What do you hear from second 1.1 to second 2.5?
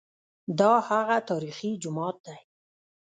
تاریخي جومات دی.